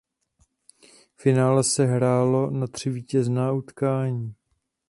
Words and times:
Finále 1.15 1.63
se 1.63 1.85
hrálo 1.85 2.49
na 2.51 2.67
tři 2.67 2.89
vítězná 2.89 3.51
utkání. 3.51 4.35